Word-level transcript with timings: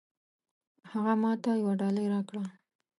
هغه 0.91 1.13
ماته 1.21 1.51
يوه 1.61 1.73
ډالۍ 1.79 2.05
راکړه. 2.13 2.43